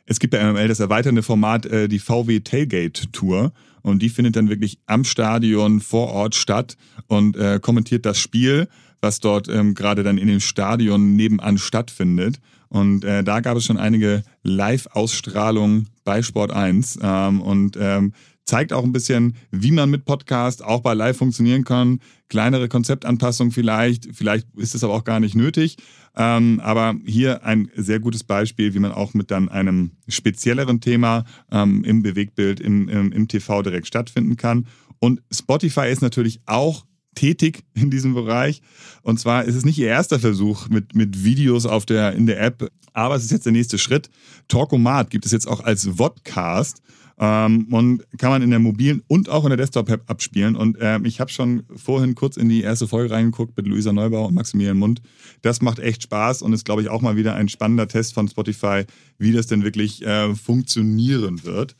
es 0.06 0.20
gibt 0.20 0.32
bei 0.32 0.44
MML 0.44 0.68
das 0.68 0.80
erweiternde 0.80 1.24
Format, 1.24 1.66
äh, 1.68 1.88
die 1.88 2.00
VW 2.00 2.40
Tailgate 2.40 3.12
Tour. 3.12 3.54
Und 3.82 4.02
die 4.02 4.10
findet 4.10 4.36
dann 4.36 4.50
wirklich 4.50 4.80
am 4.86 5.04
Stadion 5.04 5.80
vor 5.80 6.10
Ort 6.10 6.36
statt 6.36 6.78
und 7.08 7.36
äh, 7.38 7.60
kommentiert 7.62 8.06
das 8.06 8.20
Spiel, 8.20 8.68
was 9.02 9.20
dort 9.20 9.48
ähm, 9.48 9.74
gerade 9.74 10.04
dann 10.04 10.18
in 10.18 10.28
dem 10.28 10.40
Stadion 10.40 11.16
nebenan 11.16 11.58
stattfindet. 11.58 12.40
Und 12.68 13.04
äh, 13.04 13.24
da 13.24 13.40
gab 13.40 13.58
es 13.58 13.66
schon 13.66 13.78
einige 13.78 14.24
Live-Ausstrahlungen 14.44 15.90
bei 16.04 16.22
Sport 16.22 16.52
1 16.52 17.00
ähm, 17.02 17.42
und 17.42 17.78
ähm, 17.80 18.14
zeigt 18.50 18.74
auch 18.74 18.84
ein 18.84 18.92
bisschen, 18.92 19.36
wie 19.52 19.72
man 19.72 19.92
mit 19.92 20.06
Podcast 20.06 20.64
auch 20.64 20.82
bei 20.82 20.96
Live 20.96 21.18
funktionieren 21.18 21.64
kann. 21.64 22.00
Kleinere 22.30 22.68
Konzeptanpassungen 22.68 23.52
vielleicht, 23.52 24.10
vielleicht 24.12 24.48
ist 24.58 24.74
es 24.74 24.84
aber 24.84 24.96
auch 24.96 25.04
gar 25.04 25.20
nicht 25.20 25.36
nötig. 25.36 25.78
Ähm, 26.16 26.60
aber 26.64 26.96
hier 27.06 27.46
ein 27.46 27.70
sehr 27.76 28.00
gutes 28.00 28.24
Beispiel, 28.24 28.74
wie 28.74 28.80
man 28.80 28.92
auch 28.92 29.14
mit 29.14 29.30
dann 29.30 29.50
einem 29.50 29.92
spezielleren 30.08 30.82
Thema 30.82 31.26
ähm, 31.52 31.84
im 31.84 32.02
Bewegtbild, 32.02 32.60
im, 32.60 32.90
im, 32.90 33.12
im 33.12 33.28
TV 33.28 33.62
direkt 33.62 33.86
stattfinden 33.86 34.36
kann. 34.36 34.66
Und 34.98 35.22
Spotify 35.32 35.92
ist 35.92 36.02
natürlich 36.02 36.42
auch 36.48 36.86
tätig 37.14 37.64
in 37.76 37.92
diesem 37.92 38.16
Bereich. 38.16 38.64
Und 39.04 39.20
zwar 39.20 39.46
ist 39.46 39.56
es 39.56 39.64
nicht 39.64 39.78
ihr 39.78 39.90
erster 39.90 40.20
Versuch 40.20 40.70
mit, 40.70 40.96
mit 40.96 41.24
Videos 41.24 41.68
auf 41.68 41.86
der, 41.86 42.14
in 42.14 42.26
der 42.26 42.42
App, 42.42 42.68
aber 42.94 43.16
es 43.16 43.24
ist 43.24 43.32
jetzt 43.32 43.46
der 43.46 43.54
nächste 43.54 43.78
Schritt. 43.78 44.10
Talkomat 44.48 45.12
gibt 45.12 45.28
es 45.28 45.32
jetzt 45.32 45.48
auch 45.48 45.60
als 45.60 45.88
Vodcast. 45.98 46.82
Ähm, 47.22 47.68
und 47.72 48.06
kann 48.18 48.30
man 48.30 48.42
in 48.42 48.50
der 48.50 48.60
mobilen 48.60 49.04
und 49.08 49.28
auch 49.28 49.44
in 49.44 49.50
der 49.50 49.58
Desktop-App 49.58 50.10
abspielen. 50.10 50.56
Und 50.56 50.78
ähm, 50.80 51.04
ich 51.04 51.20
habe 51.20 51.30
schon 51.30 51.64
vorhin 51.76 52.16
kurz 52.16 52.38
in 52.38 52.48
die 52.48 52.62
erste 52.62 52.88
Folge 52.88 53.14
reingeguckt 53.14 53.58
mit 53.58 53.68
Luisa 53.68 53.92
Neubauer 53.92 54.28
und 54.28 54.36
Maximilian 54.36 54.78
Mund. 54.78 55.02
Das 55.42 55.62
macht 55.62 55.80
echt 55.80 56.04
Spaß 56.04 56.42
und 56.42 56.54
ist, 56.54 56.64
glaube 56.64 56.82
ich, 56.82 56.90
auch 56.90 57.02
mal 57.02 57.18
wieder 57.18 57.36
ein 57.36 57.50
spannender 57.50 57.90
Test 57.90 58.14
von 58.14 58.30
Spotify, 58.30 58.86
wie 59.18 59.34
das 59.34 59.48
denn 59.48 59.64
wirklich 59.64 60.06
äh, 60.06 60.34
funktionieren 60.34 61.44
wird. 61.44 61.76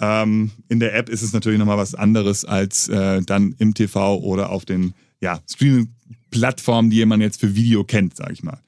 Ähm, 0.00 0.52
in 0.68 0.78
der 0.78 0.94
App 0.94 1.08
ist 1.08 1.22
es 1.22 1.32
natürlich 1.32 1.58
nochmal 1.58 1.78
was 1.78 1.94
anderes 1.94 2.44
als 2.44 2.88
äh, 2.88 3.22
dann 3.22 3.54
im 3.58 3.74
TV 3.74 4.18
oder 4.18 4.50
auf 4.50 4.64
den 4.64 4.94
ja, 5.20 5.40
Streaming-Plattformen, 5.50 6.90
die 6.90 7.04
man 7.06 7.20
jetzt 7.20 7.40
für 7.40 7.56
Video 7.56 7.82
kennt, 7.82 8.14
sage 8.14 8.34
ich 8.34 8.42
mal. 8.42 8.60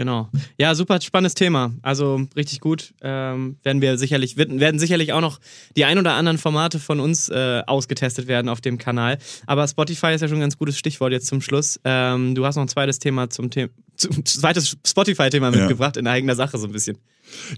Genau. 0.00 0.30
Ja, 0.56 0.74
super 0.74 0.98
spannendes 1.02 1.34
Thema. 1.34 1.74
Also 1.82 2.26
richtig 2.34 2.60
gut. 2.60 2.94
Ähm, 3.02 3.58
werden 3.62 3.82
wir 3.82 3.98
sicherlich, 3.98 4.38
werden 4.38 4.78
sicherlich 4.78 5.12
auch 5.12 5.20
noch 5.20 5.40
die 5.76 5.84
ein 5.84 5.98
oder 5.98 6.14
anderen 6.14 6.38
Formate 6.38 6.78
von 6.78 7.00
uns 7.00 7.28
äh, 7.28 7.62
ausgetestet 7.66 8.26
werden 8.26 8.48
auf 8.48 8.62
dem 8.62 8.78
Kanal. 8.78 9.18
Aber 9.44 9.68
Spotify 9.68 10.14
ist 10.14 10.22
ja 10.22 10.28
schon 10.28 10.38
ein 10.38 10.40
ganz 10.40 10.56
gutes 10.56 10.78
Stichwort 10.78 11.12
jetzt 11.12 11.26
zum 11.26 11.42
Schluss. 11.42 11.78
Ähm, 11.84 12.34
du 12.34 12.46
hast 12.46 12.56
noch 12.56 12.62
ein 12.62 12.68
zweites 12.68 12.98
Thema 12.98 13.28
zum 13.28 13.50
Thema, 13.50 13.68
zweites 14.24 14.78
Spotify-Thema 14.86 15.50
mitgebracht 15.50 15.96
ja. 15.96 16.00
in 16.00 16.06
eigener 16.06 16.34
Sache 16.34 16.56
so 16.56 16.66
ein 16.66 16.72
bisschen. 16.72 16.96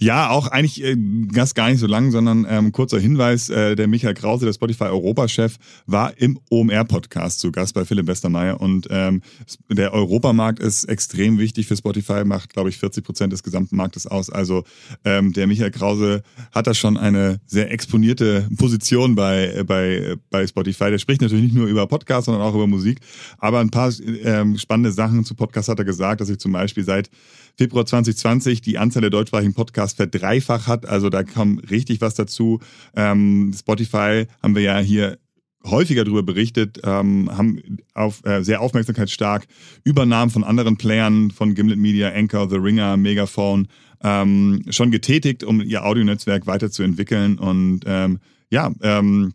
Ja, 0.01 0.31
auch 0.31 0.49
eigentlich 0.49 0.83
äh, 0.83 0.97
das 1.33 1.55
gar 1.55 1.71
nicht 1.71 1.79
so 1.79 1.87
lang, 1.87 2.11
sondern 2.11 2.47
ähm, 2.49 2.73
kurzer 2.73 2.99
Hinweis, 2.99 3.49
äh, 3.51 3.77
der 3.77 3.89
Michael 3.89 4.15
Krause, 4.15 4.47
der 4.47 4.53
Spotify-Europachef, 4.53 5.57
war 5.87 6.17
im 6.19 6.39
OMR-Podcast 6.51 7.41
zu 7.41 7.53
Gast 7.53 7.75
bei 7.75 7.85
Philipp 7.85 8.07
Westermeier 8.07 8.61
und 8.61 8.89
ähm, 8.91 9.23
der 9.69 9.93
Europamarkt 9.93 10.59
ist 10.59 10.85
extrem 10.85 11.39
wichtig 11.39 11.67
für 11.67 11.77
Spotify, 11.77 12.25
macht, 12.25 12.53
glaube 12.53 12.69
ich, 12.69 12.79
40 12.79 13.05
Prozent 13.05 13.33
des 13.33 13.43
gesamten 13.43 13.77
Marktes 13.77 14.07
aus. 14.07 14.31
Also 14.31 14.65
ähm, 15.05 15.33
der 15.33 15.47
Michael 15.47 15.71
Krause 15.71 16.23
hat 16.53 16.67
da 16.67 16.75
schon 16.75 16.97
eine 16.97 17.41
sehr 17.47 17.71
exponierte 17.71 18.49
Position 18.57 19.15
bei, 19.15 19.63
bei, 19.67 20.17
bei 20.31 20.47
Spotify. 20.47 20.91
Der 20.91 20.99
spricht 20.99 21.21
natürlich 21.21 21.45
nicht 21.45 21.55
nur 21.55 21.67
über 21.67 21.87
Podcasts, 21.87 22.27
sondern 22.27 22.43
auch 22.43 22.55
über 22.55 22.67
Musik, 22.67 23.01
aber 23.39 23.61
ein 23.61 23.71
paar 23.71 23.93
ähm, 24.25 24.59
spannende 24.59 24.93
Sachen 24.93 25.25
zu 25.25 25.35
Podcasts 25.35 25.69
hat 25.69 25.79
er 25.79 25.85
gesagt, 25.85 26.21
dass 26.21 26.29
ich 26.29 26.39
zum 26.39 26.53
Beispiel 26.53 26.85
seit 26.85 27.11
Februar 27.57 27.85
2020 27.85 28.63
die 28.63 28.79
Anzahl 28.79 29.03
der 29.03 29.11
deutschsprachigen 29.11 29.55
Podcasts 29.55 29.62
verdreifacht 29.71 30.67
hat. 30.67 30.87
Also 30.87 31.11
da 31.11 31.23
kam 31.23 31.59
richtig 31.59 32.01
was 32.01 32.15
dazu. 32.15 32.61
Ähm, 32.97 33.53
Spotify 33.57 34.27
haben 34.43 34.55
wir 34.55 34.63
ja 34.63 34.79
hier 34.79 35.19
häufiger 35.65 36.05
darüber 36.05 36.23
berichtet, 36.23 36.81
ähm, 36.85 37.31
haben 37.31 37.79
auf, 37.95 38.25
äh, 38.25 38.43
sehr 38.43 38.61
aufmerksamkeitsstark 38.61 39.47
Übernahmen 39.85 40.31
von 40.31 40.45
anderen 40.45 40.77
Playern, 40.77 41.31
von 41.31 41.55
Gimlet 41.55 41.79
Media, 41.79 42.11
Anchor, 42.13 42.49
The 42.49 42.57
Ringer, 42.57 42.97
Megaphone, 42.97 43.69
ähm, 44.03 44.65
schon 44.71 44.91
getätigt, 44.91 45.45
um 45.45 45.61
ihr 45.61 45.85
Audionetzwerk 45.85 46.47
weiterzuentwickeln. 46.47 47.39
Und 47.39 47.83
ähm, 47.87 48.19
ja, 48.51 48.73
ähm, 48.83 49.35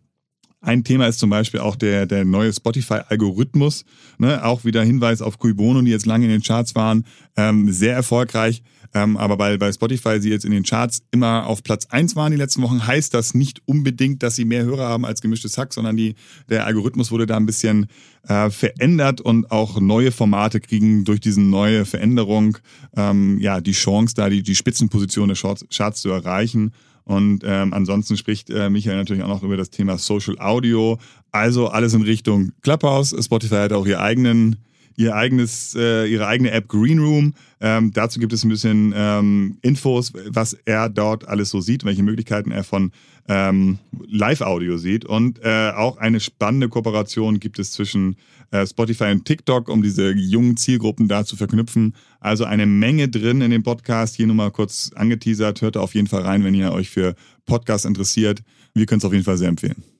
ein 0.60 0.82
Thema 0.82 1.06
ist 1.06 1.20
zum 1.20 1.30
Beispiel 1.30 1.60
auch 1.60 1.76
der, 1.76 2.06
der 2.06 2.24
neue 2.24 2.52
Spotify-Algorithmus. 2.52 3.84
Ne? 4.18 4.44
Auch 4.44 4.64
wieder 4.64 4.82
Hinweis 4.82 5.22
auf 5.22 5.38
Kuibono, 5.38 5.82
die 5.82 5.90
jetzt 5.90 6.06
lange 6.06 6.24
in 6.24 6.30
den 6.30 6.42
Charts 6.42 6.74
waren. 6.74 7.04
Ähm, 7.36 7.70
sehr 7.70 7.94
erfolgreich. 7.94 8.62
Ähm, 8.94 9.16
aber 9.16 9.38
weil 9.38 9.58
bei 9.58 9.70
Spotify 9.70 10.20
sie 10.20 10.30
jetzt 10.30 10.44
in 10.44 10.50
den 10.50 10.62
Charts 10.62 11.02
immer 11.10 11.46
auf 11.46 11.62
Platz 11.62 11.86
eins 11.90 12.16
waren 12.16 12.32
die 12.32 12.38
letzten 12.38 12.62
Wochen, 12.62 12.86
heißt 12.86 13.12
das 13.12 13.34
nicht 13.34 13.60
unbedingt, 13.66 14.22
dass 14.22 14.36
sie 14.36 14.46
mehr 14.46 14.64
Hörer 14.64 14.88
haben 14.88 15.04
als 15.04 15.20
gemischtes 15.20 15.58
Hack, 15.58 15.74
sondern 15.74 15.96
die, 15.96 16.14
der 16.48 16.64
Algorithmus 16.64 17.10
wurde 17.10 17.26
da 17.26 17.36
ein 17.36 17.44
bisschen 17.44 17.86
äh, 18.26 18.48
verändert 18.48 19.20
und 19.20 19.50
auch 19.50 19.78
neue 19.78 20.10
Formate 20.10 20.60
kriegen 20.60 21.04
durch 21.04 21.20
diese 21.20 21.42
neue 21.42 21.84
Veränderung 21.84 22.56
ähm, 22.96 23.38
ja 23.40 23.60
die 23.60 23.72
Chance, 23.72 24.14
da 24.16 24.30
die, 24.30 24.42
die 24.42 24.54
Spitzenposition 24.54 25.28
der 25.28 25.36
Charts 25.36 26.00
zu 26.00 26.08
erreichen. 26.08 26.72
Und 27.08 27.42
ähm, 27.42 27.72
ansonsten 27.72 28.18
spricht 28.18 28.50
äh, 28.50 28.68
Michael 28.68 28.98
natürlich 28.98 29.22
auch 29.22 29.28
noch 29.28 29.42
über 29.42 29.56
das 29.56 29.70
Thema 29.70 29.96
Social 29.96 30.38
Audio. 30.38 30.98
Also 31.32 31.68
alles 31.68 31.94
in 31.94 32.02
Richtung 32.02 32.52
Clubhouse. 32.60 33.16
Spotify 33.18 33.54
hat 33.54 33.72
auch 33.72 33.86
ihr 33.86 34.00
eigenen 34.00 34.56
ihr 34.98 35.14
eigenes, 35.14 35.76
äh, 35.78 36.06
ihre 36.06 36.26
eigene 36.26 36.50
App 36.50 36.66
Green 36.66 36.98
Room. 36.98 37.34
Ähm, 37.60 37.92
dazu 37.92 38.18
gibt 38.18 38.32
es 38.32 38.44
ein 38.44 38.48
bisschen 38.48 38.92
ähm, 38.96 39.56
Infos, 39.62 40.12
was 40.26 40.54
er 40.64 40.88
dort 40.88 41.26
alles 41.28 41.50
so 41.50 41.60
sieht, 41.60 41.84
welche 41.84 42.02
Möglichkeiten 42.02 42.50
er 42.50 42.64
von 42.64 42.90
ähm, 43.28 43.78
Live-Audio 44.08 44.76
sieht. 44.76 45.04
Und 45.04 45.38
äh, 45.44 45.70
auch 45.70 45.98
eine 45.98 46.18
spannende 46.18 46.68
Kooperation 46.68 47.38
gibt 47.38 47.60
es 47.60 47.70
zwischen 47.72 48.16
äh, 48.50 48.66
Spotify 48.66 49.12
und 49.12 49.24
TikTok, 49.24 49.68
um 49.68 49.82
diese 49.82 50.10
jungen 50.10 50.56
Zielgruppen 50.56 51.06
da 51.06 51.24
zu 51.24 51.36
verknüpfen. 51.36 51.94
Also 52.18 52.44
eine 52.44 52.66
Menge 52.66 53.08
drin 53.08 53.40
in 53.40 53.52
dem 53.52 53.62
Podcast. 53.62 54.16
Hier 54.16 54.26
nur 54.26 54.36
mal 54.36 54.50
kurz 54.50 54.90
angeteasert. 54.96 55.62
Hört 55.62 55.76
auf 55.76 55.94
jeden 55.94 56.08
Fall 56.08 56.22
rein, 56.22 56.42
wenn 56.42 56.54
ihr 56.54 56.72
euch 56.72 56.90
für 56.90 57.14
Podcasts 57.46 57.84
interessiert. 57.84 58.42
Wir 58.74 58.86
können 58.86 58.98
es 58.98 59.04
auf 59.04 59.12
jeden 59.12 59.24
Fall 59.24 59.38
sehr 59.38 59.48
empfehlen. 59.48 59.97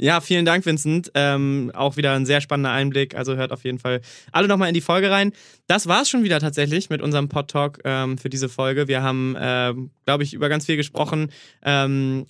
Ja, 0.00 0.20
vielen 0.20 0.44
Dank, 0.44 0.64
Vincent. 0.64 1.10
Ähm, 1.14 1.72
auch 1.74 1.96
wieder 1.96 2.12
ein 2.12 2.24
sehr 2.24 2.40
spannender 2.40 2.70
Einblick. 2.70 3.16
Also 3.16 3.34
hört 3.34 3.50
auf 3.50 3.64
jeden 3.64 3.80
Fall 3.80 4.00
alle 4.30 4.46
nochmal 4.46 4.68
in 4.68 4.74
die 4.74 4.80
Folge 4.80 5.10
rein. 5.10 5.32
Das 5.66 5.88
war 5.88 6.02
es 6.02 6.08
schon 6.08 6.22
wieder 6.22 6.38
tatsächlich 6.38 6.88
mit 6.88 7.02
unserem 7.02 7.28
Pod-Talk 7.28 7.80
ähm, 7.84 8.16
für 8.16 8.30
diese 8.30 8.48
Folge. 8.48 8.86
Wir 8.86 9.02
haben, 9.02 9.36
ähm, 9.38 9.90
glaube 10.06 10.22
ich, 10.22 10.34
über 10.34 10.48
ganz 10.48 10.66
viel 10.66 10.76
gesprochen. 10.76 11.32
Ähm, 11.64 12.26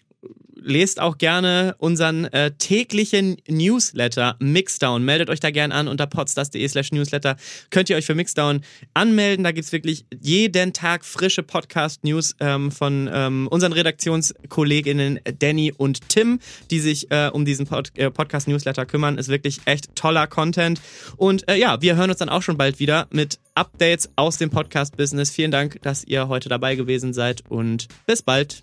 lest 0.61 1.01
auch 1.01 1.19
gerne 1.19 1.75
unseren 1.79 2.25
äh, 2.27 2.53
täglichen 2.53 3.37
Newsletter 3.49 4.37
Mixdown. 4.39 5.05
Meldet 5.05 5.31
euch 5.31 5.41
da 5.41 5.51
gerne 5.51 5.75
an 5.75 5.89
unter 5.89 6.07
podstas.de 6.07 6.67
slash 6.69 6.93
newsletter. 6.93 7.37
Könnt 7.71 7.91
ihr 7.91 7.97
euch 7.97 8.07
für 8.07 8.15
Mixdown 8.15 8.63
anmelden. 8.95 9.45
Da 9.45 9.53
gibt 9.53 9.67
es 9.67 9.73
wirklich 9.73 10.05
jeden 10.21 10.73
Tag 10.73 11.05
frische 11.05 11.43
Podcast-News 11.43 12.37
ähm, 12.41 12.71
von 12.71 13.09
ähm, 13.13 13.49
unseren 13.51 13.73
Redaktionskolleginnen 13.73 15.21
Danny 15.39 15.73
und 15.73 16.09
Tim, 16.09 16.41
die 16.71 16.81
sich 16.81 17.11
äh, 17.11 17.31
um 17.33 17.45
diesen 17.45 17.67
Pod 17.67 17.93
äh, 17.97 18.11
Podcast-Newsletter 18.11 18.87
kümmern. 18.87 19.19
Ist 19.19 19.29
wirklich 19.29 19.61
echt 19.65 19.95
toller 19.95 20.27
Content. 20.27 20.81
Und 21.17 21.49
äh, 21.49 21.57
ja, 21.57 21.81
wir 21.81 21.97
hören 21.97 22.11
uns 22.11 22.19
dann 22.19 22.29
auch 22.29 22.43
schon 22.43 22.57
bald 22.57 22.79
wieder 22.79 23.07
mit 23.11 23.39
Updates 23.55 24.11
aus 24.17 24.39
dem 24.39 24.51
Podcast-Business. 24.51 25.31
Vielen 25.31 25.51
Dank, 25.51 25.81
dass 25.83 26.05
ihr 26.05 26.29
heute 26.29 26.49
dabei 26.49 26.75
gewesen 26.75 27.13
seid 27.13 27.43
und 27.49 27.89
bis 28.07 28.23
bald. 28.23 28.63